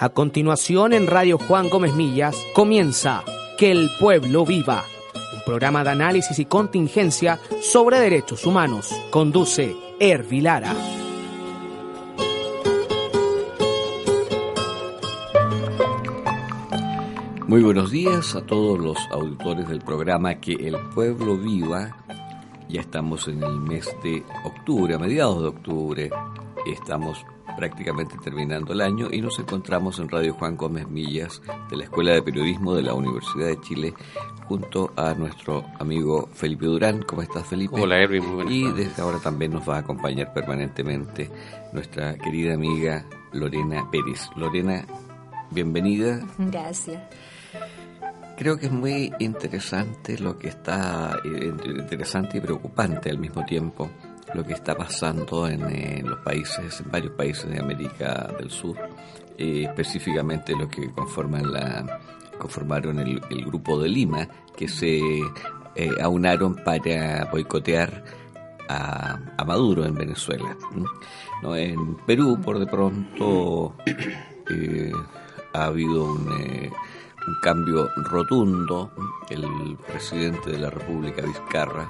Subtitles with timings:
[0.00, 3.24] A continuación en Radio Juan Gómez Millas comienza
[3.58, 4.84] Que el pueblo viva,
[5.34, 8.94] un programa de análisis y contingencia sobre derechos humanos.
[9.10, 10.72] Conduce Ervilara.
[17.48, 21.96] Muy buenos días a todos los auditores del programa Que el pueblo viva.
[22.68, 26.10] Ya estamos en el mes de octubre, a mediados de octubre.
[26.66, 27.24] Estamos
[27.58, 32.12] prácticamente terminando el año y nos encontramos en Radio Juan Gómez Millas de la Escuela
[32.12, 33.94] de Periodismo de la Universidad de Chile
[34.46, 37.02] junto a nuestro amigo Felipe Durán.
[37.02, 37.74] ¿Cómo estás, Felipe?
[37.80, 41.28] Hola, Erwin, muy buenas Y desde ahora también nos va a acompañar permanentemente
[41.72, 44.30] nuestra querida amiga Lorena Pérez.
[44.36, 44.86] Lorena,
[45.50, 46.20] bienvenida.
[46.38, 47.02] Gracias.
[48.36, 53.90] Creo que es muy interesante lo que está, eh, interesante y preocupante al mismo tiempo,
[54.34, 58.76] lo que está pasando en, los países, en varios países de América del Sur,
[59.36, 62.00] eh, específicamente los que conforman la,
[62.38, 64.98] conformaron el, grupo de Lima, que se
[65.74, 68.04] eh, aunaron para boicotear
[68.68, 70.54] a, Maduro en Venezuela.
[71.42, 71.56] ¿no?
[71.56, 73.74] En Perú, por de pronto,
[75.54, 76.70] ha habido un
[77.28, 78.90] un cambio rotundo.
[79.28, 81.88] El presidente de la República, Vizcarra,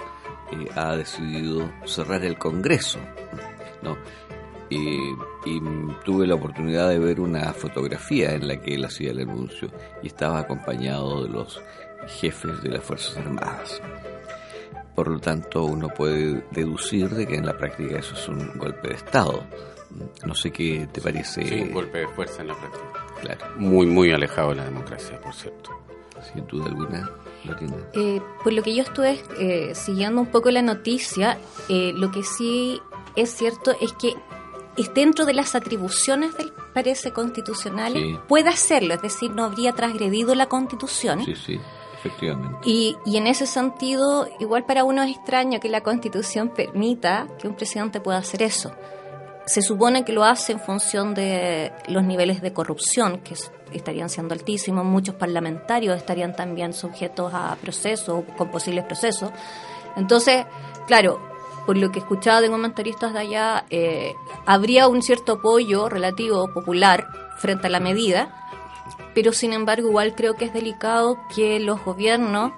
[0.53, 2.99] eh, ha decidido cerrar el Congreso.
[3.83, 3.97] ¿no?
[4.71, 5.15] y
[6.05, 9.71] tuve la oportunidad de ver una fotografía en la que él hacía el anuncio
[10.03, 11.63] y estaba acompañado de los
[12.07, 13.81] jefes de las Fuerzas Armadas.
[14.95, 18.89] Por lo tanto, uno puede deducir de que en la práctica eso es un golpe
[18.89, 19.45] de Estado.
[20.27, 21.47] No sé qué te parece.
[21.47, 23.07] Sí, un golpe de fuerza en la práctica.
[23.21, 23.47] Claro.
[23.57, 25.71] Muy, muy alejado de la democracia, por cierto.
[26.33, 27.09] Sin duda alguna.
[27.95, 32.23] Eh, por lo que yo estuve eh, siguiendo un poco la noticia, eh, lo que
[32.23, 32.81] sí
[33.17, 34.15] es cierto es que
[34.77, 40.35] es dentro de las atribuciones del parece constitucional puede hacerlo, es decir, no habría transgredido
[40.35, 41.25] la constitución.
[41.25, 41.61] Sí, sí.
[41.99, 42.61] Efectivamente.
[42.65, 47.49] Y, y en ese sentido, igual para uno es extraño que la constitución permita que
[47.49, 48.71] un presidente pueda hacer eso
[49.49, 53.35] se supone que lo hace en función de los niveles de corrupción, que
[53.73, 54.85] estarían siendo altísimos.
[54.85, 59.31] Muchos parlamentarios estarían también sujetos a procesos, con posibles procesos.
[59.97, 60.45] Entonces,
[60.87, 61.19] claro,
[61.67, 64.13] por lo que escuchaba de comentaristas de allá, eh,
[64.45, 68.51] habría un cierto apoyo relativo popular frente a la medida,
[69.15, 72.53] pero sin embargo igual creo que es delicado que los gobiernos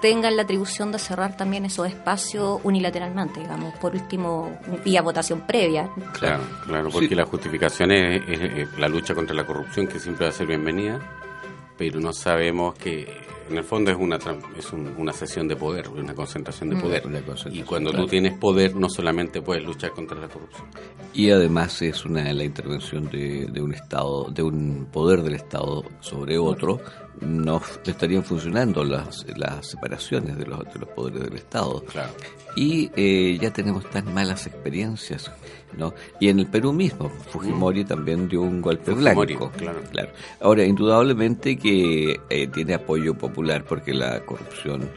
[0.00, 5.90] tengan la atribución de cerrar también esos espacios unilateralmente, digamos, por último, vía votación previa.
[6.12, 10.34] Claro, claro, porque la justificación es, la lucha contra la corrupción, que siempre va a
[10.34, 11.00] ser bienvenida,
[11.76, 14.18] pero no sabemos que en el fondo es una
[14.56, 16.80] es una sesión de poder, una concentración de mm.
[16.80, 17.02] poder.
[17.50, 20.66] y cuando tú tienes poder, no solamente puedes luchar contra la corrupción.
[21.12, 25.84] Y además es una la intervención de, de un Estado, de un poder del Estado
[26.00, 26.80] sobre otro
[27.20, 31.84] no estarían funcionando las, las separaciones de los, de los poderes del Estado.
[32.56, 35.30] Y eh, ya tenemos tan malas experiencias,
[35.76, 35.94] ¿no?
[36.20, 37.86] Y en el Perú mismo, Fujimori mm.
[37.86, 39.50] también dio un golpe blanco.
[39.56, 39.80] Claro.
[39.90, 40.10] claro.
[40.40, 44.88] Ahora, indudablemente que eh, tiene apoyo popular porque la corrupción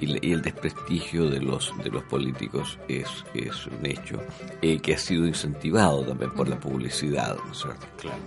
[0.00, 4.18] y, el desprestigio de los de los políticos es, es un hecho
[4.60, 7.86] eh, que ha sido incentivado también por la publicidad, ¿no es cierto?
[7.98, 8.18] Claro.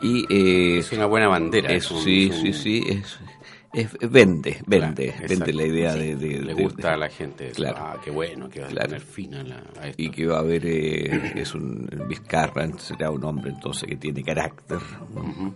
[0.00, 1.68] Y, eh, es una buena bandera.
[1.80, 3.18] sí, sí, sí, es,
[3.72, 7.50] es, vende, vende, vende la idea de, Le gusta a la gente.
[7.50, 7.76] Claro.
[7.78, 10.02] Ah, qué bueno, que va a tener fin a, esto.
[10.02, 14.22] Y que va a haber, eh, es un Vizcarra, será un hombre entonces que tiene
[14.22, 14.78] carácter,
[15.14, 15.54] ¿no?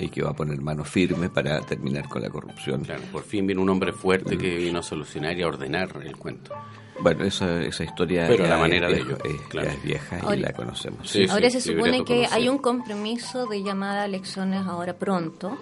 [0.00, 2.84] Y que va a poner mano firme para terminar con la corrupción.
[2.84, 6.16] Claro, por fin viene un hombre fuerte que vino a solucionar y a ordenar el
[6.16, 6.54] cuento.
[7.00, 11.14] Bueno, esa, esa historia Pero la manera de ello, es, vieja y la conocemos.
[11.30, 15.58] ahora se supone que hay un compromiso de llamada a elecciones ahora pronto.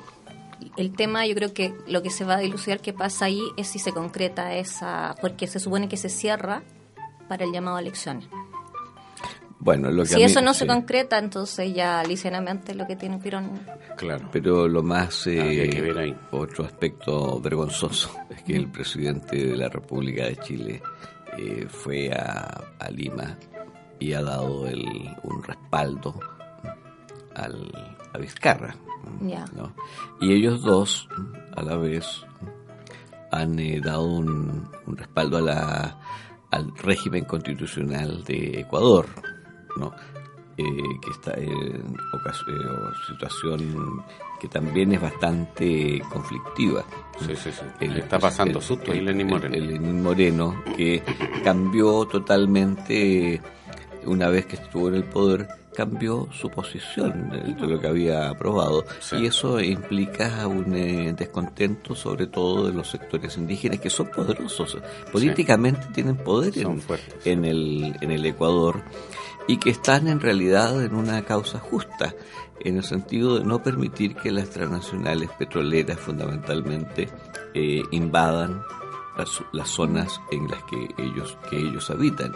[0.77, 3.69] El tema, yo creo que lo que se va a dilucidar que pasa ahí es
[3.69, 6.63] si se concreta esa, porque se supone que se cierra
[7.29, 8.29] para el llamado a elecciones.
[9.61, 13.61] Bueno, lo que si eso no se concreta, entonces ya ligeramente lo que tiene Pirón.
[13.97, 14.29] Claro.
[14.33, 15.27] Pero lo más.
[15.27, 16.17] Eh, que ver ahí.
[16.31, 20.83] Otro aspecto vergonzoso es que el presidente de la República de Chile
[21.37, 23.37] eh, fue a, Lima
[23.99, 24.83] y ha dado el,
[25.23, 26.19] un respaldo
[27.35, 27.71] al,
[28.15, 28.75] a Vizcarra.
[30.21, 31.09] Y ellos dos,
[31.55, 32.07] a la vez,
[33.31, 35.99] han eh, dado un, respaldo a la,
[36.51, 39.07] al régimen constitucional de Ecuador,
[39.77, 39.93] ¿no?
[40.57, 41.97] Eh, que está en
[43.07, 44.05] situación
[44.39, 46.85] que también es bastante conflictiva.
[47.19, 47.87] Sí, sí, sí.
[47.97, 49.55] está pasando susto el, Lenín Moreno.
[49.55, 51.03] El, Lenín Moreno, que
[51.45, 53.41] cambió totalmente
[54.05, 58.85] una vez que estuvo en el poder, cambió su posición de, lo que había aprobado
[59.13, 64.79] y eso implica un eh, descontento sobre todo de los sectores indígenas que son poderosos,
[65.13, 66.53] políticamente tienen poder
[67.25, 68.83] en, el, en el Ecuador
[69.47, 72.15] y que están en realidad en una causa justa,
[72.61, 77.09] en el sentido de no permitir que las transnacionales petroleras fundamentalmente
[77.55, 78.63] eh, invadan
[79.53, 82.33] las, zonas en las que ellos que ellos habitan.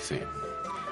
[0.00, 0.18] Sí.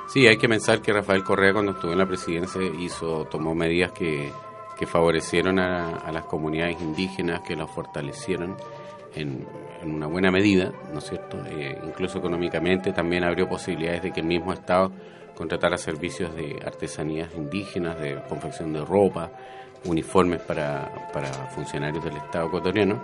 [0.08, 3.92] sí, hay que pensar que Rafael Correa cuando estuvo en la presidencia hizo tomó medidas
[3.92, 4.32] que,
[4.78, 8.56] que favorecieron a, las comunidades indígenas, que las fortalecieron
[9.14, 9.46] en,
[9.82, 11.38] en una buena medida, ¿no es cierto?
[11.46, 14.90] Eh, incluso económicamente también abrió posibilidades de que el mismo Estado
[15.34, 19.30] contratara servicios de artesanías indígenas, de confección de ropa,
[19.84, 23.00] uniformes para, para funcionarios del Estado ecuatoriano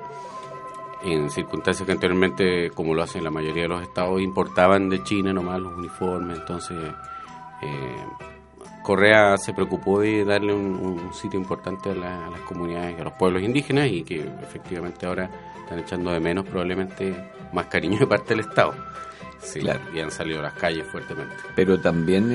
[1.04, 5.32] en circunstancias que anteriormente, como lo hacen la mayoría de los estados, importaban de China
[5.32, 6.78] nomás los uniformes, entonces
[7.62, 7.96] eh,
[8.84, 13.88] Correa se preocupó de darle un, sitio importante a, las comunidades, a los pueblos indígenas
[13.88, 18.74] y que efectivamente ahora están echando de menos probablemente más cariño de parte del Estado.
[19.40, 19.80] Sí, claro.
[19.94, 21.34] y han salido a las calles fuertemente.
[21.56, 22.28] Pero también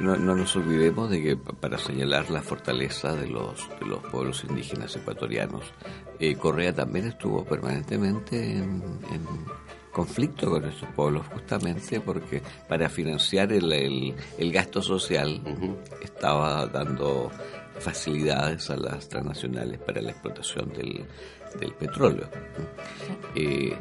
[0.00, 4.94] no, nos olvidemos de que para señalar la fortaleza de los, de los pueblos indígenas
[4.96, 5.64] ecuatorianos,
[6.18, 8.82] eh, Correa también estuvo permanentemente en,
[9.96, 15.40] conflicto con esos pueblos, justamente porque para financiar el, el, gasto social
[16.02, 17.30] estaba dando
[17.78, 21.06] facilidades a las transnacionales para la explotación del,
[21.58, 22.28] del petróleo.
[23.34, 23.74] Eh,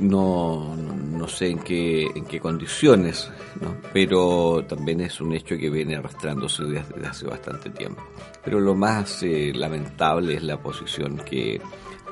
[0.00, 3.30] no, no, sé en qué, en qué condiciones,
[3.60, 3.76] ¿no?
[3.92, 8.02] pero también es un hecho que viene arrastrándose desde hace bastante tiempo.
[8.44, 11.60] Pero lo más eh, lamentable es la posición que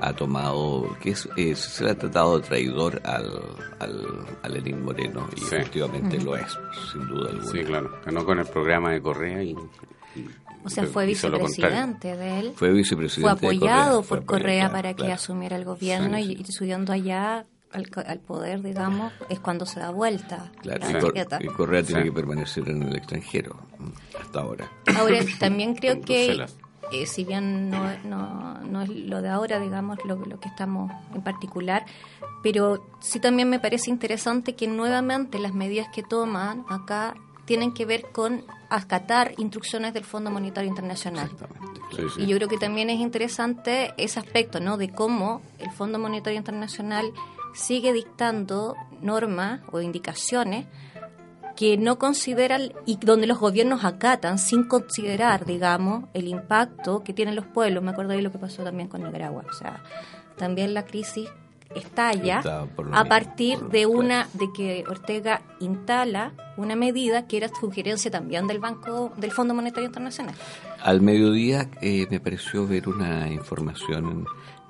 [0.00, 3.42] ha tomado, que es, eh, se le ha tratado de traidor al,
[3.80, 6.56] al, a Lenín Moreno, y efectivamente lo es,
[6.92, 7.50] sin duda alguna.
[7.50, 9.56] Sí, claro, ganó con el programa de Correa y
[10.64, 12.52] o sea, fue vicepresidente de él.
[12.54, 13.38] Fue vicepresidente.
[13.38, 19.12] Fue apoyado por Correa, para que asumiera el gobierno y, subiendo allá al, poder, digamos,
[19.28, 20.50] es cuando se da vuelta.
[20.62, 20.86] Claro,
[21.40, 23.56] y, Correa tiene que permanecer en el extranjero
[24.20, 24.70] hasta ahora.
[24.96, 26.46] Ahora, también creo que,
[26.92, 30.90] eh, si bien no, no, no, es lo de ahora, digamos, lo, lo que estamos
[31.14, 31.84] en particular,
[32.42, 37.14] pero sí también me parece interesante que nuevamente las medidas que toman acá
[37.44, 41.30] tienen que ver con acatar instrucciones del Fondo Monetario Internacional.
[42.18, 44.76] Y yo creo que también es interesante ese aspecto, ¿no?
[44.76, 47.10] De cómo el Fondo Monetario Internacional
[47.54, 50.66] sigue dictando normas o indicaciones
[51.56, 57.34] que no consideran y donde los gobiernos acatan sin considerar, digamos, el impacto que tienen
[57.34, 57.82] los pueblos.
[57.82, 59.44] Me acuerdo de lo que pasó también con Nicaragua.
[59.50, 59.82] O sea,
[60.36, 61.28] también la crisis
[61.74, 62.42] estalla
[62.92, 68.58] a partir de una de que Ortega instala una medida que era sugerencia también del
[68.58, 70.34] Banco del Fondo Monetario Internacional.
[70.82, 74.26] Al mediodía eh, me pareció ver una información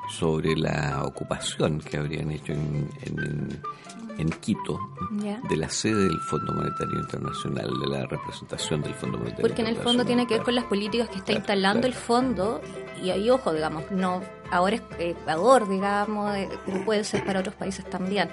[0.08, 4.78] sobre la ocupación que habrían hecho en, en, Quito
[5.49, 9.69] de la sede del Fondo Monetario Internacional, de la representación del Fondo Monetario Porque en
[9.69, 12.60] el fondo tiene que ver con las políticas que está instalando el fondo
[13.02, 17.55] y ahí, ojo, digamos, no ahora es Ecuador, digamos, eh, pero puede ser para otros
[17.55, 18.29] países también.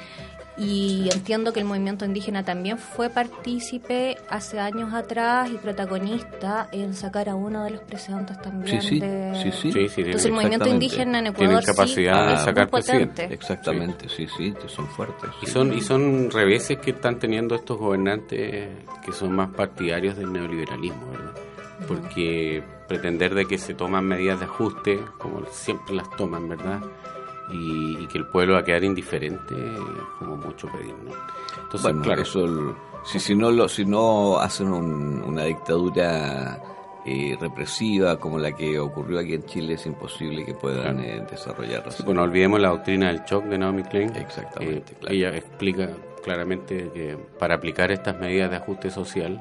[0.57, 6.93] Y entiendo que el movimiento indígena también fue partícipe hace años atrás y protagonista en
[6.93, 9.51] sacar a uno de los presidentes también sí, sí, de...
[9.51, 9.87] sí, sí.
[9.97, 14.87] entonces el movimiento indígena en Ecuador Tienen capacidad de sacar presidente exactamente sí sí son
[14.87, 18.69] fuertes y son y son reveses que están teniendo estos gobernantes
[19.03, 21.44] que son más partidarios del neoliberalismo verdad
[21.87, 26.81] porque pretender de que se toman medidas de ajuste como siempre las toman verdad
[27.51, 29.55] y, que el pueblo va a quedar indiferente,
[30.19, 30.95] como mucho pedir.
[31.03, 31.11] ¿no?
[31.63, 32.21] Entonces, claro.
[32.21, 36.59] eso, si, si, no lo, si no hacen una dictadura
[37.05, 41.93] eh, represiva como la que ocurrió aquí en Chile, es imposible que puedan eh, desarrollarla.
[42.03, 44.15] bueno, olvidemos la doctrina del shock de Naomi Klein.
[44.15, 44.93] Exactamente.
[44.93, 45.89] Eh, ella explica
[46.23, 49.39] claramente que para aplicar estas medidas de ajuste social,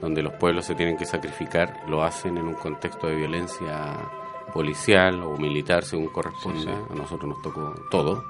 [0.00, 3.96] donde los pueblos se tienen que sacrificar, lo hacen en un contexto de violencia
[4.52, 6.70] policial o militar, según corresponde.
[6.70, 8.24] A nosotros nos tocó todo.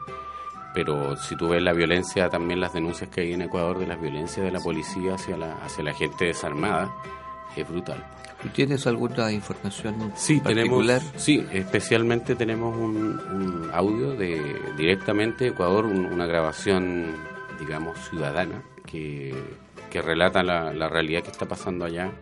[0.74, 4.00] Pero si tú ves la violencia, también las denuncias que hay en Ecuador de las
[4.00, 6.94] violencias de la policía hacia la, hacia la gente desarmada,
[7.56, 8.04] es brutal.
[8.42, 11.00] ¿Tú tienes alguna información sí, particular?
[11.00, 17.14] Tenemos, sí, especialmente tenemos un, audio de directamente Ecuador, una grabación,
[17.58, 19.34] digamos, ciudadana, que,
[19.96, 22.12] que relata la, la realidad que está pasando allá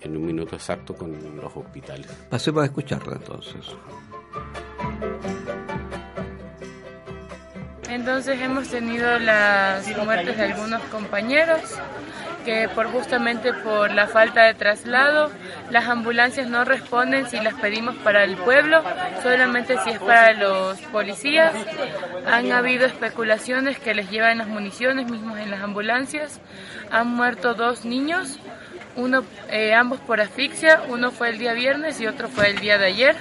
[0.00, 2.06] en un minuto exacto con los hospitales.
[2.30, 3.66] Pasemos a escucharla entonces.
[7.90, 11.62] Entonces hemos tenido las muertes de algunos compañeros
[12.46, 15.30] que por justamente por la falta de traslado,
[15.70, 18.82] las ambulancias no responden si las pedimos para el pueblo,
[19.22, 21.52] solamente si es para los policías.
[22.24, 26.40] Han habido especulaciones que les llevan las municiones mismos en las ambulancias.
[26.92, 28.38] Han muerto dos niños,
[28.94, 32.78] uno, eh, ambos por asfixia, uno fue el día viernes y otro fue el día
[32.78, 33.16] de ayer.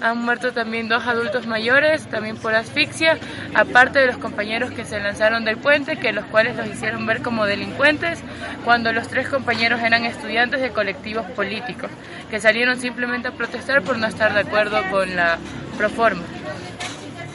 [0.00, 3.18] Han muerto también dos adultos mayores, también por asfixia,
[3.54, 7.22] aparte de los compañeros que se lanzaron del puente, que los cuales los hicieron ver
[7.22, 8.20] como delincuentes,
[8.64, 11.90] cuando los tres compañeros eran estudiantes de colectivos políticos,
[12.30, 15.38] que salieron simplemente a protestar por no estar de acuerdo con la
[15.78, 16.22] proforma.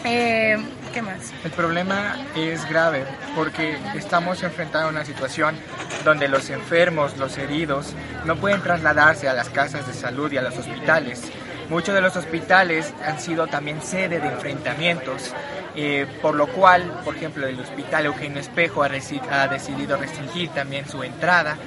[0.04, 0.58] Eh,
[0.94, 1.34] ¿Qué más?
[1.44, 5.56] El problema es grave porque estamos enfrentando una situación
[6.04, 7.94] donde los enfermos, los heridos,
[8.26, 11.32] no pueden trasladarse a las casas de salud y a los hospitales
[11.70, 15.34] Muchos de los hospitales han sido también sede de enfrentamientos,
[15.76, 21.02] eh, por lo cual, por ejemplo, el Hospital Eugenio Espejo ha, decidido restringir también su
[21.04, 21.58] entrada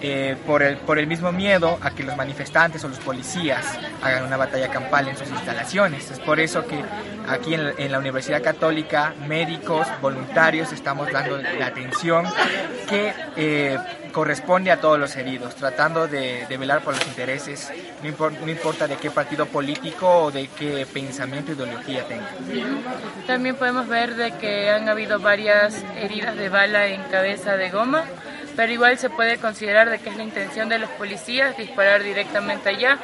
[0.00, 4.24] eh, por, el, por el mismo miedo a que los manifestantes o los policías hagan
[4.24, 6.10] una batalla campal en sus instalaciones.
[6.10, 6.82] Es por eso que
[7.28, 12.26] aquí en, la Universidad Católica, médicos, voluntarios, estamos dando la atención
[12.88, 13.12] que...
[13.36, 13.78] Eh,
[14.12, 19.10] corresponde a todos los heridos, tratando de, velar por los intereses, no, importa de qué
[19.10, 22.28] partido político o de qué pensamiento o ideología tenga.
[23.26, 28.04] También podemos ver de que han habido varias heridas de bala en cabeza de goma,
[28.54, 32.68] pero igual se puede considerar de que es la intención de los policías disparar directamente
[32.68, 32.98] allá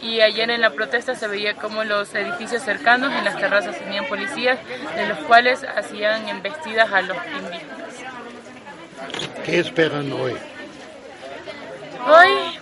[0.00, 4.06] y ayer en la protesta se veía como los edificios cercanos en las terrazas tenían
[4.06, 4.58] policías
[4.96, 7.84] de los cuales hacían embestidas a los indígenas.
[9.44, 10.34] ¿Qué esperan hoy?
[12.06, 12.58] Hoy,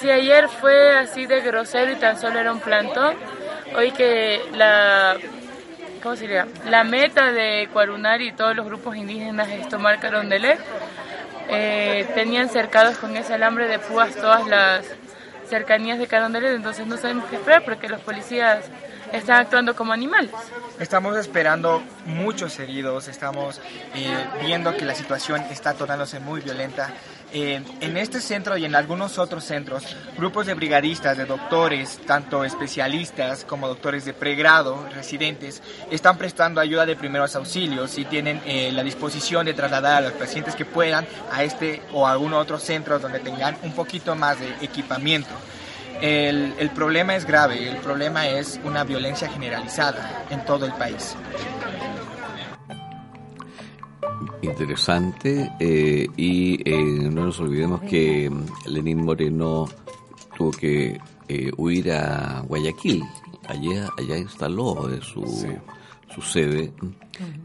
[0.00, 3.14] si ayer fue así de grosero y tan solo era un plantón,
[3.76, 5.16] hoy que la,
[6.02, 10.58] ¿cómo se La meta de Cuarunari y todos los grupos indígenas es tomar Carondelet,
[11.48, 14.86] eh, tenían cercados con ese alambre de púas todas las
[15.48, 18.64] cercanías de Carondelet, entonces no sabemos qué esperar porque los policías
[19.12, 20.30] están actuando como animales.
[20.78, 23.60] Estamos esperando muchos heridos, estamos
[23.94, 26.90] eh, viendo que la situación está tornándose muy violenta.
[27.34, 29.84] Eh, en este centro y en algunos otros centros,
[30.18, 36.84] grupos de brigadistas, de doctores, tanto especialistas como doctores de pregrado, residentes, están prestando ayuda
[36.84, 41.06] de primeros auxilios y tienen eh, la disposición de trasladar a los pacientes que puedan
[41.30, 45.30] a este o a algún otro centro donde tengan un poquito más de equipamiento.
[46.02, 51.16] El, el, problema es grave, el problema es una violencia generalizada en todo el país.
[54.42, 58.30] Interesante eh, y eh, no nos olvidemos que
[58.66, 59.68] Lenín Moreno
[60.36, 63.04] tuvo que eh, huir a Guayaquil,
[63.46, 65.24] allá, allá instaló de su,
[66.12, 66.72] su sede.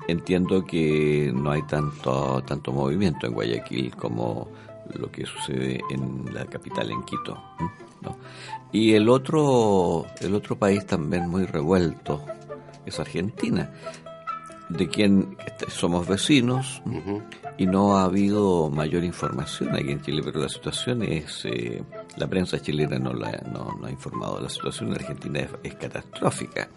[0.08, 4.48] Entiendo que no hay tanto, tanto movimiento en Guayaquil como
[4.96, 7.40] lo que sucede en la capital, en Quito.
[8.72, 12.26] Y el otro, el otro país también muy revuelto
[12.86, 13.72] es Argentina,
[14.70, 15.38] de quien
[15.70, 16.82] somos vecinos
[17.58, 21.84] y no ha habido mayor información aquí en Chile, pero la situación es, eh,
[22.18, 26.70] la prensa chilena no, la, no, ha informado, la situación en Argentina es, catastrófica.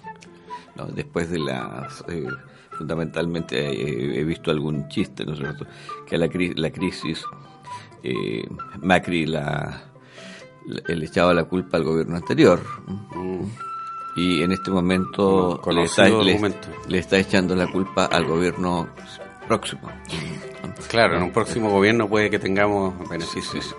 [0.94, 2.04] Después de las...
[2.08, 2.26] Eh,
[2.70, 5.66] fundamentalmente eh, he visto algún chiste, ¿no es cierto?,
[6.06, 7.22] que la, la crisis,
[8.80, 9.90] Macri la
[10.66, 12.60] le echaba la culpa al gobierno anterior.
[13.14, 13.69] Mm.
[14.16, 18.88] Y en este momento le está, le, está, echando la culpa al gobierno
[19.46, 19.88] próximo.
[20.88, 23.74] Claro, en un próximo gobierno puede que tengamos beneficios.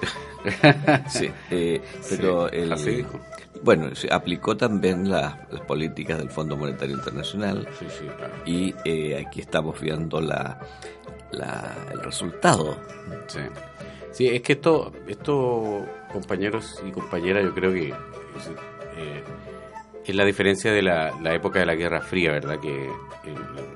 [1.10, 2.74] Sí, eh, pero el,
[3.64, 5.36] bueno, se aplicó también las
[5.68, 7.68] políticas del Fondo Monetario Internacional
[8.46, 10.60] y eh, aquí estamos viendo la,
[11.32, 12.78] la, el resultado.
[13.28, 13.42] Sí.
[14.12, 19.24] Sí, es que esto, esto compañeros y compañeras, yo creo que eh,
[20.06, 22.60] es la diferencia de la, época de la Guerra Fría, ¿verdad?
[22.60, 22.90] Que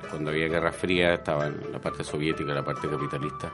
[0.10, 3.52] cuando había Guerra Fría estaba la parte soviética, la parte capitalista.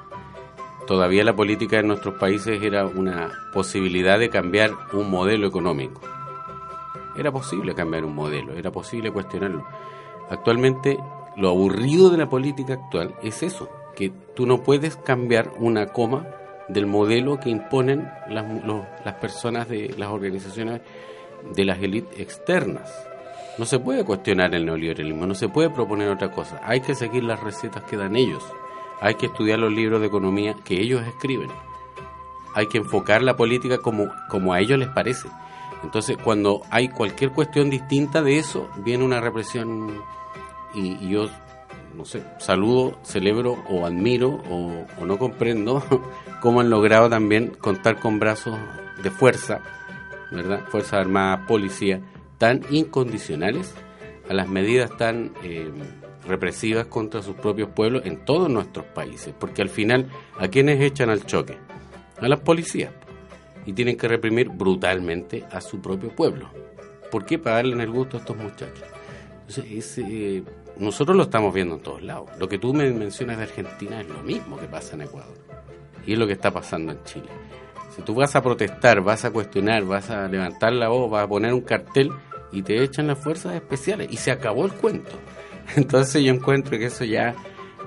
[0.88, 6.02] Todavía la política en nuestros países era una posibilidad de cambiar un modelo económico.
[7.18, 9.66] Era posible cambiar un modelo, era posible cuestionarlo.
[10.30, 10.98] Actualmente,
[11.36, 16.26] lo aburrido de la política actual es eso, que tú no puedes cambiar una coma
[16.70, 18.46] del modelo que imponen las,
[19.04, 20.82] las personas de las organizaciones
[21.56, 22.92] de las élites externas.
[23.58, 26.60] No se puede cuestionar el neoliberalismo, no se puede proponer otra cosa.
[26.64, 28.44] Hay que seguir las recetas que dan ellos.
[29.02, 31.50] Hay que estudiar los libros de economía que ellos escriben.
[32.56, 35.28] Hay que enfocar la política como, como a ellos les parece.
[35.84, 40.02] Entonces, cuando hay cualquier cuestión distinta de eso, viene una represión
[40.74, 41.28] y, yo
[41.96, 45.84] no sé, saludo, celebro o admiro o, o no comprendo
[46.42, 48.58] cómo han logrado también contar con brazos
[49.04, 49.62] de fuerza,
[50.32, 50.66] ¿verdad?
[50.68, 52.02] Fuerzas Armadas, Policía,
[52.38, 53.74] tan incondicionales
[54.30, 55.70] a las medidas tan eh,
[56.26, 59.34] represivas contra sus propios pueblos en todos nuestros países.
[59.38, 60.08] Porque al final,
[60.40, 61.58] ¿a quiénes echan al choque?
[62.20, 62.92] A las policías.
[63.66, 66.50] Y tienen que reprimir brutalmente a su propio pueblo.
[67.12, 68.84] ¿Por qué pagarle en el gusto a estos muchachos?
[69.48, 70.44] Entonces, eh,
[70.78, 72.30] nosotros lo estamos viendo en todos lados.
[72.40, 75.38] Lo que tú me mencionas de Argentina es lo mismo que pasa en Ecuador.
[76.06, 77.28] Y es lo que está pasando en Chile.
[77.96, 81.28] Si tú vas a protestar, vas a cuestionar, vas a levantar la voz, vas a
[81.28, 82.12] poner un cartel
[82.52, 85.12] y te echan las fuerzas especiales y se acabó el cuento.
[85.76, 87.36] Entonces yo encuentro que eso ya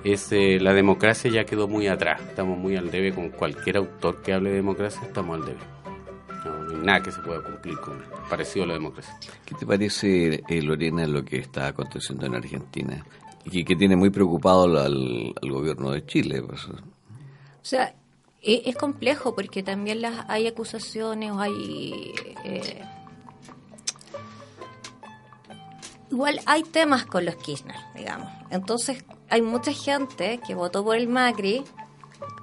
[0.04, 2.20] es, eh, la democracia ya quedó muy atrás.
[2.20, 5.60] Estamos muy al debe con cualquier autor que hable de democracia, estamos al debe.
[6.44, 9.14] No, hay nada que se pueda cumplir con parecido a la democracia.
[9.46, 13.04] ¿Qué te parece, eh, Lorena, lo que está aconteciendo en Argentina?
[13.46, 16.42] Y que, tiene muy preocupado al, gobierno de Chile.
[16.42, 16.66] Pues.
[16.66, 16.76] O
[17.62, 17.94] sea,
[18.44, 22.12] es complejo porque también las, hay acusaciones o hay...
[22.44, 22.82] Eh,
[26.10, 28.28] igual hay temas con los Kirchner, digamos.
[28.50, 31.64] Entonces hay mucha gente que votó por el Macri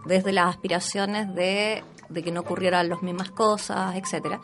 [0.06, 4.42] desde las aspiraciones de, de que no ocurrieran las mismas cosas, etcétera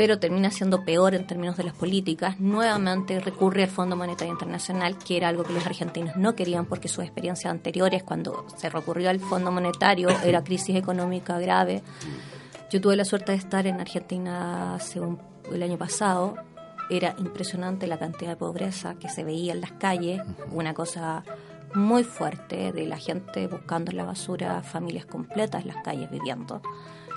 [0.00, 2.40] pero termina siendo peor en términos de las políticas.
[2.40, 6.88] Nuevamente recurre al Fondo Monetario Internacional, que era algo que los argentinos no querían porque
[6.88, 11.82] sus experiencias anteriores, cuando se recurrió al Fondo Monetario, era crisis económica grave.
[12.70, 15.18] Yo tuve la suerte de estar en Argentina según
[15.52, 16.34] el año pasado.
[16.88, 21.24] Era impresionante la cantidad de pobreza que se veía en las calles, una cosa
[21.74, 26.62] muy fuerte de la gente buscando en la basura, familias completas en las calles viviendo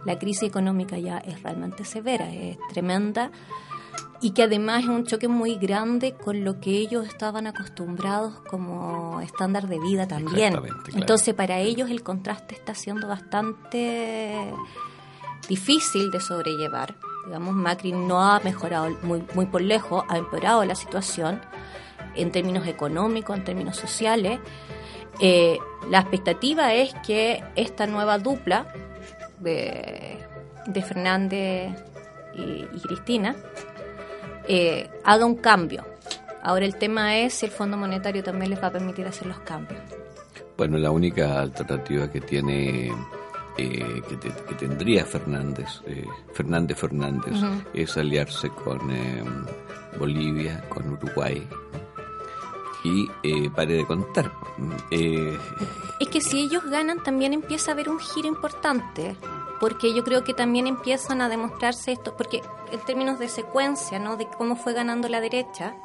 [0.05, 3.31] la crisis económica ya es realmente severa, es tremenda
[4.23, 9.19] y que además es un choque muy grande con lo que ellos estaban acostumbrados como
[9.19, 10.57] estándar de vida también.
[10.95, 14.53] Entonces para ellos el contraste está siendo bastante
[15.49, 16.95] difícil de sobrellevar.
[17.25, 21.41] Digamos, Macri no ha mejorado muy, muy por lejos, ha empeorado la situación
[22.15, 24.39] en términos económicos, en términos sociales.
[25.19, 25.57] Eh,
[25.89, 28.67] la expectativa es que esta nueva dupla
[29.43, 31.71] de, Fernández
[32.33, 33.35] y, Cristina,
[34.47, 35.85] eh, haga un cambio.
[36.41, 39.39] Ahora el tema es si el Fondo Monetario también les va a permitir hacer los
[39.39, 39.81] cambios.
[40.57, 42.91] Bueno, la única alternativa que tiene
[43.57, 47.33] eh, que, tendría Fernández, eh, Fernández Fernández,
[47.73, 48.79] es aliarse con
[49.97, 51.47] Bolivia, con Uruguay,
[52.83, 54.31] y eh, pare de contar.
[54.91, 55.37] Eh,
[55.99, 59.15] es que si ellos ganan también empieza a haber un giro importante,
[59.59, 64.17] porque yo creo que también empiezan a demostrarse esto, porque en términos de secuencia, ¿no?
[64.17, 65.75] De cómo fue ganando la derecha,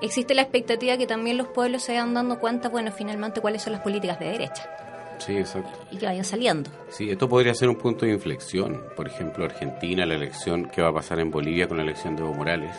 [0.00, 3.72] existe la expectativa que también los pueblos se vayan dando cuenta, bueno, finalmente cuáles son
[3.72, 4.68] las políticas de derecha.
[5.18, 5.78] Sí, exacto.
[5.90, 6.70] Y que vayan saliendo.
[6.88, 8.82] Sí, esto podría ser un punto de inflexión.
[8.96, 12.22] Por ejemplo, Argentina, la elección que va a pasar en Bolivia con la elección de
[12.22, 12.76] Evo Morales.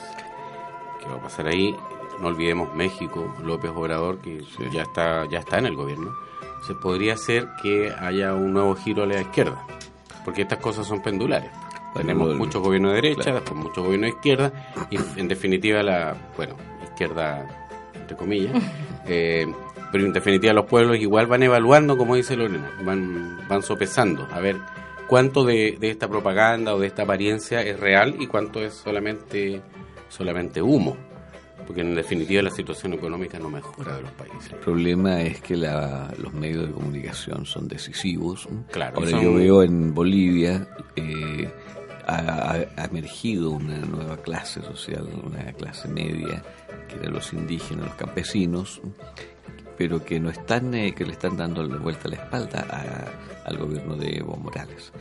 [0.99, 1.73] ¿Qué va a pasar ahí?
[2.19, 6.15] no olvidemos México, López Obrador, que ya está ya está en el gobierno,
[6.65, 9.65] se podría hacer que haya un nuevo giro a la izquierda,
[10.23, 11.51] porque estas cosas son pendulares.
[11.93, 14.51] Tenemos muchos gobiernos de derecha, después muchos gobiernos de izquierda,
[14.89, 17.45] y en definitiva la, bueno, izquierda
[17.93, 18.53] entre comillas,
[19.07, 19.45] eh,
[19.91, 24.39] pero en definitiva los pueblos igual van evaluando, como dice Lorena, van, van sopesando, a
[24.39, 24.57] ver
[25.07, 29.61] cuánto de, de esta propaganda o de esta apariencia es real y cuánto es solamente,
[30.09, 30.97] solamente humo
[31.65, 34.51] porque en definitiva la situación económica no mejora de los países.
[34.51, 38.47] El problema es que los medios de comunicación son decisivos.
[38.71, 41.49] Claro, Ahora yo veo en Bolivia eh,
[42.07, 46.43] ha, emergido una nueva clase social, una clase media,
[46.87, 48.81] que era los indígenas, los campesinos,
[49.77, 53.11] pero que no están, eh, que le están dando de vuelta la espalda
[53.45, 54.91] al gobierno de Evo Morales.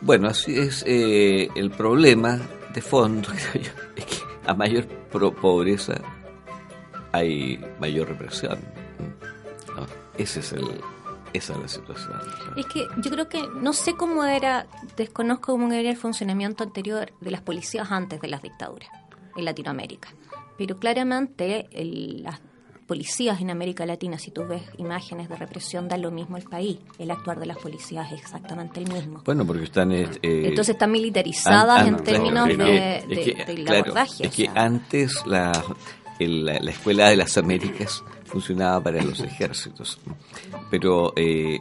[0.00, 2.40] Bueno, así es eh, el problema
[2.74, 6.00] de fondo, creo yo, es que a mayor pobreza
[7.12, 8.58] hay mayor represión.
[10.18, 10.80] Ese es el,
[11.32, 12.20] esa es la situación.
[12.56, 17.12] Es que yo creo que no sé cómo era, desconozco cómo era el funcionamiento anterior
[17.20, 18.88] de las policías antes de las dictaduras
[19.36, 20.10] en Latinoamérica.
[20.58, 22.40] Pero claramente el, las
[22.92, 26.76] policías en América Latina, si tú ves imágenes de represión, da lo mismo el país.
[26.98, 29.22] El actuar de las policías es exactamente el mismo.
[29.24, 29.92] Bueno, porque están...
[29.92, 33.02] Eh, Entonces están militarizadas en términos de,
[34.20, 35.52] Es que antes la,
[36.18, 39.98] la, Escuela de las Américas funcionaba para los ejércitos,
[40.70, 41.14] pero...
[41.16, 41.60] Eh,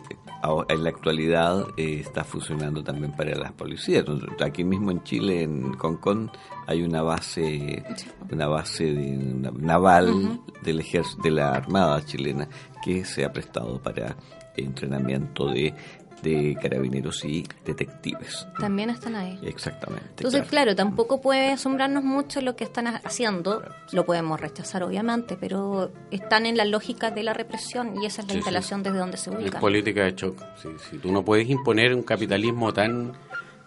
[0.70, 4.06] en la actualidad eh, está funcionando también para las policías.
[4.44, 6.32] Aquí mismo en Chile, en Concón,
[6.68, 7.84] hay una base,
[8.32, 9.18] una base de,
[9.58, 12.48] naval del ejército, de la Armada chilena
[12.84, 14.16] que se ha prestado para
[14.56, 15.74] entrenamiento de
[16.22, 18.48] de carabineros y detectives.
[18.60, 19.40] También están ahí.
[19.44, 20.08] Exactamente.
[20.18, 23.64] Entonces, claro, tampoco puede asombrarnos mucho lo que están haciendo.
[23.92, 28.28] Lo podemos rechazar, obviamente, pero están en la lógica de la represión y esa es
[28.28, 29.58] la instalación desde donde se ubica.
[29.58, 30.42] Es política de shock.
[30.90, 33.14] Si tú no puedes imponer un capitalismo tan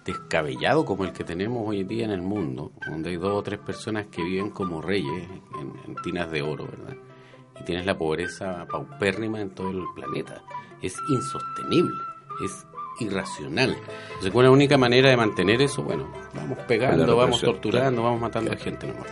[0.04, 3.42] descabellado como el que tenemos hoy en día en el mundo, donde hay dos o
[3.42, 6.96] tres personas que viven como reyes en, en tinas de oro, ¿verdad?
[7.58, 10.42] Y tienes la pobreza paupérrima en todo el planeta.
[10.82, 11.94] Es insostenible
[12.44, 12.66] es
[13.00, 13.76] irracional.
[14.08, 15.82] Entonces, ¿cuál es la única manera de mantener eso?
[15.82, 19.08] Bueno, vamos pegando, vamos torturando, vamos matando a gente nomás.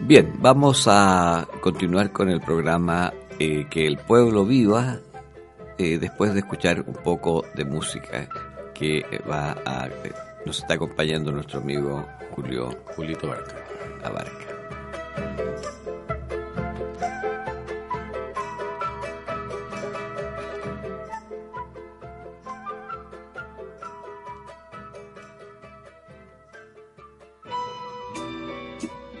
[0.00, 4.98] Bien, vamos a continuar con el programa eh, Que el pueblo viva
[5.78, 8.28] eh, después de escuchar un poco de música
[8.74, 10.12] que va a, eh,
[10.44, 13.54] nos está acompañando nuestro amigo Julio Julito Barca.
[14.04, 14.54] Abarca.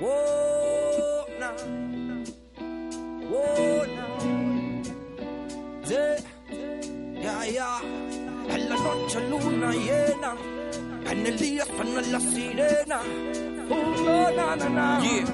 [0.04, 1.56] Whoa, now.
[3.30, 4.18] Whoa, now.
[5.88, 6.18] Yeah,
[7.14, 7.44] yeah.
[7.46, 8.56] yeah.
[8.68, 10.36] la noche luna llena.
[11.10, 13.00] En el día suena la sirena.
[13.70, 15.00] Uno, na, na, na.
[15.00, 15.24] Yeah.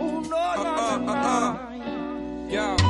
[0.00, 2.50] Uno, na, uh, uh, na, uh, na.
[2.50, 2.89] Yeah.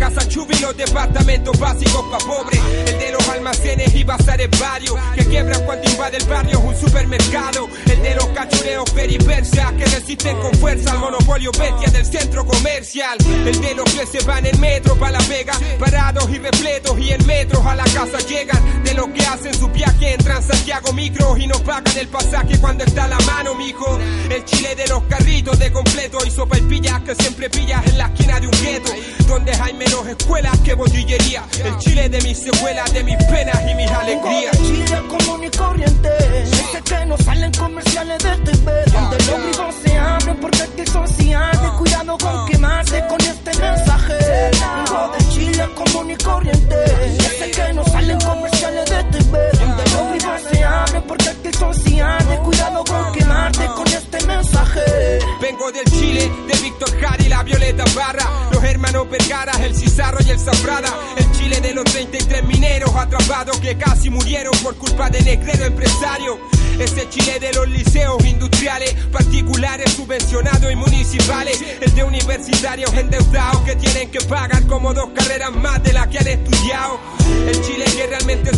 [0.01, 2.59] casas chubi los departamentos básicos para pobres.
[2.87, 7.69] El de los almacenes y bazares varios que quiebran cuando invade el barrio un supermercado.
[7.85, 13.15] El de los cachureos peripersas que resisten con fuerza al monopolio bestia del centro comercial.
[13.45, 17.11] El de los que se van en metro para la vega, parados y repletos y
[17.11, 18.83] en metros a la casa llegan.
[18.83, 22.85] De los que hacen su viaje entran Santiago micro y no pagan el pasaje cuando
[22.85, 23.99] está la mano, mijo.
[24.29, 27.97] El chile de los carritos de completo y sopa y pillas que siempre pillas en
[27.97, 28.89] la esquina de un gueto.
[29.27, 31.43] Donde hay menos escuelas que botillería.
[31.65, 34.57] El chile de mis secuelas, de mis penas y mis alegrías.
[34.59, 36.09] Chile común y corriente.
[36.41, 38.71] Ese que no salen comerciales de TV.
[38.93, 41.05] Donde los vivos se abren porque aquí son
[41.79, 44.13] Cuidado con quemarse con este mensaje.
[44.53, 46.75] Vengo de Chile común y corriente.
[47.17, 49.60] Ese que no salen comerciales de TV.
[51.01, 51.71] Donde los vivos se abren porque aquí son
[52.43, 54.81] Cuidado con quemarte con este mensaje.
[55.41, 58.25] Vengo del Chile, de Víctor Jara y la Violeta Barra.
[58.51, 60.89] Los hermanos Vergara, el Cizarro y el Zafrada.
[61.17, 66.39] El Chile de los 33 mineros atrapados que casi murieron por culpa de negrero empresario.
[66.79, 71.63] Ese Chile de los liceos industriales, particulares, subvencionados y municipales.
[71.79, 76.19] El de universitarios endeudados que tienen que pagar como dos carreras más de las que
[76.19, 76.99] han estudiado.
[77.47, 78.55] El Chile que realmente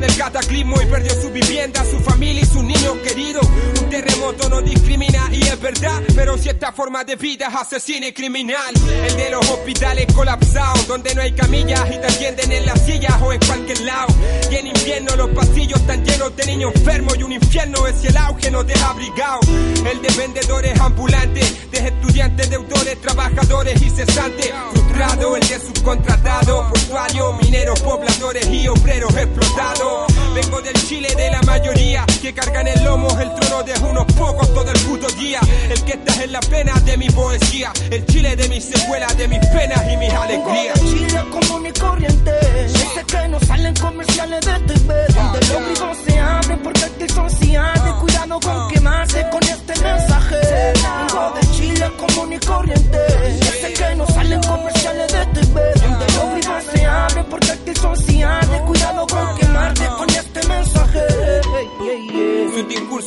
[0.00, 3.46] con el cataclismo y perdió su vivienda, su familia y sus niños queridos.
[3.82, 8.12] Un terremoto no discrimina y es verdad, pero cierta forma de vida es asesina y
[8.12, 8.74] criminal.
[9.06, 13.14] El de los hospitales colapsados, donde no hay camillas y te atienden en las sillas
[13.22, 14.14] o en cualquier lado.
[14.50, 18.16] Y en invierno los pasillos están llenos de niños enfermos y un infierno es el
[18.16, 19.40] auge no te ha abrigado.
[19.90, 24.52] El de vendedores ambulantes, de estudiantes, deudores, trabajadores y cesantes.
[24.72, 30.12] Frustrado, el de subcontratado, portuario, mineros, pobladores y obreros explotados.
[30.34, 34.52] Vengo del Chile de la mayoría que cargan el lomo el trono de unos pocos
[34.54, 35.40] todo el puto día.
[35.70, 39.28] El que está en la pena de mi poesía, el Chile de mis secuelas, de
[39.28, 40.80] mis penas y mis alegrías.
[40.80, 42.32] Chile común y corriente,
[42.64, 46.80] ese que no salen comerciales de TV, donde los vivos se abren porque
[47.12, 47.92] son cianes.
[48.00, 50.36] Cuidado con quemarse con este mensaje.
[50.74, 52.98] Vengo de Chile común y corriente,
[53.40, 57.96] ese que no salen comerciales de TV, donde los vivos se abren porque aquí son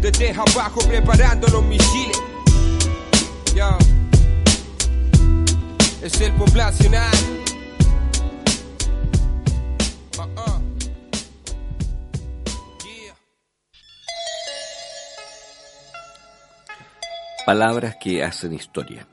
[0.00, 2.18] desde abajo preparando los misiles.
[3.54, 3.76] Ya.
[6.02, 7.12] Es el poblacional.
[10.18, 10.68] Uh-uh.
[17.44, 19.06] Palabras que hacen historia.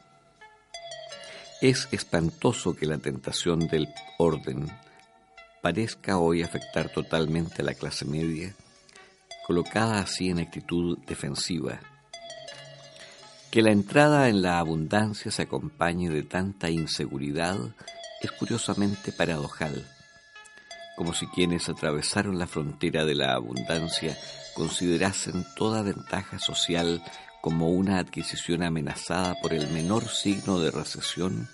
[1.62, 3.88] Es espantoso que la tentación del
[4.19, 4.69] orden
[5.62, 8.54] parezca hoy afectar totalmente a la clase media,
[9.45, 11.79] colocada así en actitud defensiva.
[13.51, 17.58] Que la entrada en la abundancia se acompañe de tanta inseguridad
[18.21, 19.86] es curiosamente paradojal,
[20.97, 24.17] como si quienes atravesaron la frontera de la abundancia
[24.55, 27.03] considerasen toda ventaja social
[27.41, 31.47] como una adquisición amenazada por el menor signo de recesión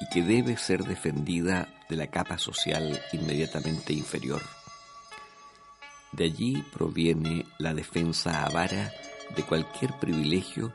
[0.00, 4.59] y que debe ser defendida de la capa social inmediatamente inferior.
[6.12, 8.92] De allí proviene la defensa avara
[9.36, 10.72] de cualquier privilegio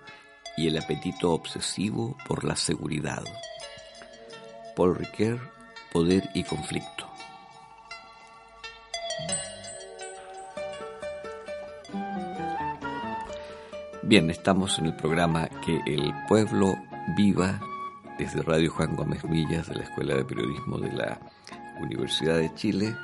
[0.58, 3.24] y el apetito obsesivo por la seguridad.
[4.76, 5.40] Paul Ricoeur,
[5.92, 7.10] Poder y Conflicto.
[14.04, 16.76] Bien, estamos en el programa Que el pueblo
[17.18, 17.60] viva
[18.20, 21.20] desde Radio Juan Gómez Millas de la Escuela de Periodismo de la
[21.82, 22.96] Universidad de Chile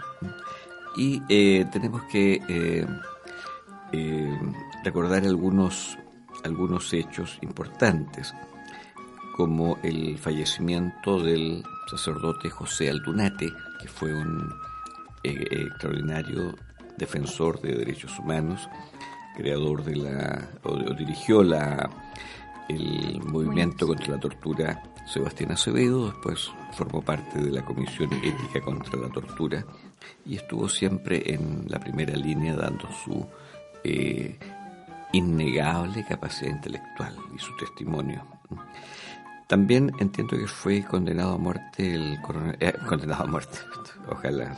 [0.96, 2.86] y eh, tenemos que eh,
[3.92, 4.40] eh,
[4.84, 5.98] recordar algunos,
[6.44, 8.34] algunos hechos importantes
[9.36, 13.52] como el fallecimiento del sacerdote José Aldunate,
[13.82, 14.54] que fue un
[15.24, 16.56] extraordinario
[16.98, 18.70] defensor de derechos humanos,
[19.36, 21.90] creador de la, o, dirigió la,
[22.68, 23.88] el movimiento.
[23.88, 29.66] contra la tortura Sebastián Acevedo, después formó parte de la Comisión Ética contra la Tortura
[30.26, 33.26] y estuvo siempre en la primera línea dando su
[33.84, 34.38] eh,
[35.14, 38.26] innegable capacidad intelectual y su testimonio.
[39.48, 43.58] También entiendo que fue condenado a muerte el coronel, eh, condenado a muerte,
[44.10, 44.56] ojalá,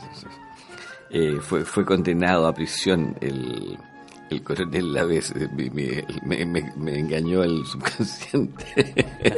[1.10, 3.78] eh, fue, fue condenado a prisión el
[4.30, 5.70] el coronel la vez me,
[6.24, 8.94] me, me, engañó el subconsciente.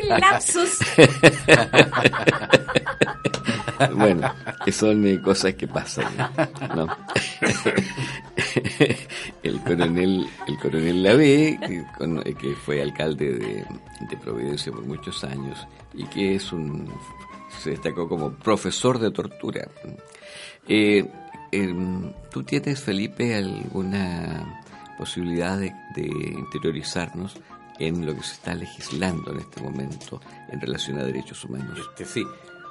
[0.06, 0.78] Lapsus.
[3.94, 4.32] bueno,
[4.72, 6.06] son eh, cosas que pasan,
[6.74, 6.86] ¿no?
[9.42, 11.84] el coronel, el coronel que,
[12.30, 13.64] eh, que fue alcalde de,
[14.08, 16.88] de, Providencia por muchos años y que es un
[17.62, 19.68] se destacó como profesor de tortura.
[20.68, 21.08] Eh,
[21.52, 24.62] em, ¿Tú tienes, Felipe, alguna
[24.98, 27.36] posibilidad de, interiorizarnos
[27.78, 31.78] en lo que se está legislando en este momento en relación a derechos humanos.
[31.78, 32.26] Este, sí,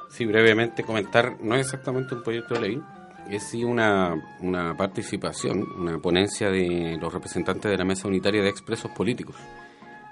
[0.09, 2.81] sí, brevemente comentar, no es exactamente un proyecto de ley,
[3.29, 8.49] es sí una, una participación, una ponencia de los representantes de la Mesa Unitaria de
[8.49, 9.35] Expresos Políticos,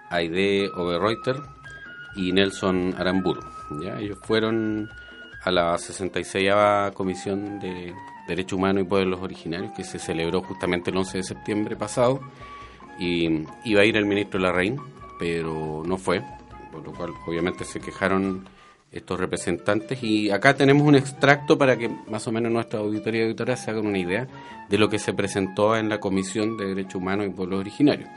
[0.10, 1.38] Aide Oberreuter
[2.16, 3.42] y Nelson Aramburu.
[3.82, 4.00] ¿ya?
[4.00, 4.90] Ellos fueron
[5.44, 6.52] a la 66
[6.94, 7.94] Comisión de
[8.28, 12.22] Derechos Humanos y Pueblos Originarios, que se celebró justamente el 11 de septiembre pasado,
[12.98, 14.80] y iba a ir el ministro Larraín,
[15.20, 16.24] pero no fue,
[16.72, 18.48] por lo cual obviamente se quejaron
[18.94, 23.24] estos representantes y acá tenemos un extracto para que más o menos nuestra auditoría y
[23.26, 24.28] auditoría se hagan una idea
[24.70, 28.10] de lo que se presentó en la Comisión de Derechos Humanos y Pueblos Originarios.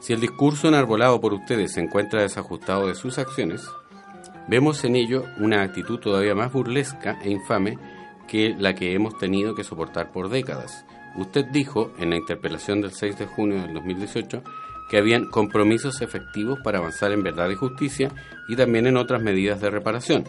[0.00, 3.62] Si el discurso enarbolado por ustedes se encuentra desajustado de sus acciones,
[4.48, 7.78] vemos en ello una actitud todavía más burlesca e infame
[8.26, 10.84] que la que hemos tenido que soportar por décadas.
[11.16, 14.42] Usted dijo en la interpelación del 6 de junio del 2018
[14.92, 18.10] que habían compromisos efectivos para avanzar en verdad y justicia
[18.46, 20.24] y también en otras medidas de reparación,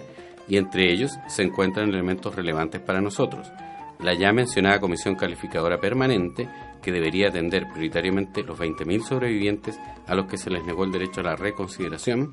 [0.48, 3.52] y entre ellos se encuentran elementos relevantes para nosotros.
[4.00, 6.48] La ya mencionada Comisión Calificadora Permanente,
[6.82, 11.20] que debería atender prioritariamente los 20.000 sobrevivientes a los que se les negó el derecho
[11.20, 12.32] a la reconsideración,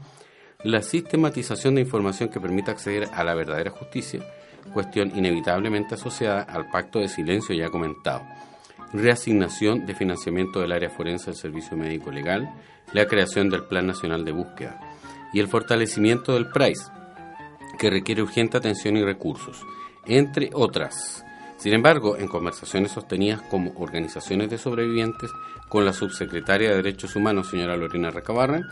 [0.62, 4.24] la sistematización de información que permita acceder a la verdadera justicia,
[4.72, 8.22] cuestión inevitablemente asociada al pacto de silencio ya comentado,
[8.92, 12.48] reasignación de financiamiento del área forense del Servicio Médico Legal,
[12.92, 14.80] la creación del Plan Nacional de Búsqueda
[15.32, 16.90] y el fortalecimiento del PRICE,
[17.78, 19.64] que requiere urgente atención y recursos,
[20.06, 21.24] entre otras.
[21.56, 25.30] Sin embargo, en conversaciones sostenidas como organizaciones de sobrevivientes
[25.68, 28.62] con la subsecretaria de Derechos Humanos, señora Lorena Recabarra,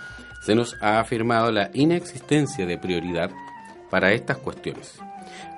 [0.41, 3.31] se nos ha afirmado la inexistencia de prioridad
[3.91, 4.99] para estas cuestiones.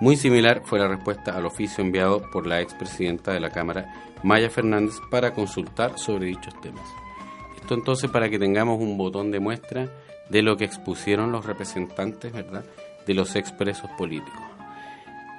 [0.00, 3.92] Muy similar fue la respuesta al oficio enviado por la expresidenta de la Cámara,
[4.22, 6.87] Maya Fernández, para consultar sobre dichos temas.
[7.56, 9.88] Esto entonces para que tengamos un botón de muestra
[10.28, 12.64] de lo que expusieron los representantes, ¿verdad?,
[13.06, 14.40] de los expresos políticos.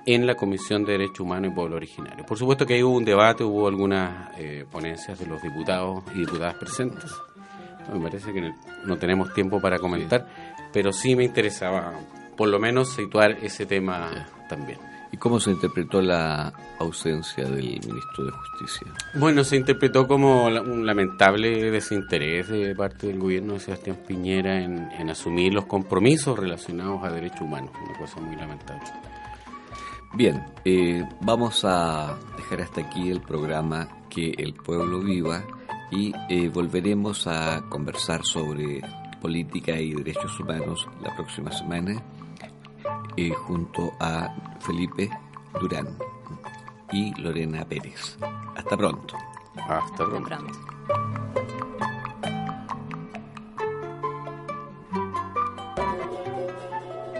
[0.05, 2.25] en la Comisión de Derechos Humanos y Pueblo Originario.
[2.25, 6.19] Por supuesto que ahí hubo un debate, hubo algunas eh, ponencias de los diputados y
[6.21, 7.11] diputadas presentes.
[7.93, 8.51] Me parece que
[8.85, 10.27] no tenemos tiempo para comentar,
[10.73, 11.93] pero sí me interesaba
[12.35, 14.79] por lo menos situar ese tema también.
[15.11, 18.87] ¿Y cómo se interpretó la ausencia del ministro de Justicia?
[19.15, 24.89] Bueno, se interpretó como un lamentable desinterés de parte del gobierno de Sebastián Piñera en,
[24.91, 28.85] en asumir los compromisos relacionados a derechos humanos, una cosa muy lamentable.
[30.13, 35.41] Bien, eh, vamos a dejar hasta aquí el programa Que el pueblo viva
[35.89, 38.81] y eh, volveremos a conversar sobre
[39.21, 42.01] política y derechos humanos la próxima semana
[43.17, 45.09] eh, junto a Felipe
[45.59, 45.97] Durán
[46.91, 48.17] y Lorena Pérez.
[48.55, 49.15] Hasta pronto.
[49.67, 50.33] Hasta pronto.
[50.33, 50.71] Hasta pronto.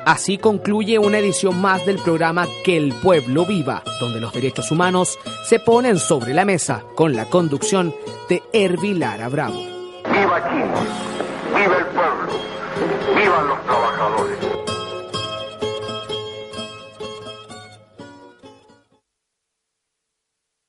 [0.06, 5.20] Así concluye una edición más del programa Que el pueblo viva, donde los derechos humanos
[5.46, 7.94] se ponen sobre la mesa con la conducción
[8.28, 9.56] de Hervilara Bravo.
[9.56, 10.66] ¡Viva Chile!
[11.56, 12.32] ¡Viva el pueblo!
[13.16, 14.38] ¡Vivan los trabajadores!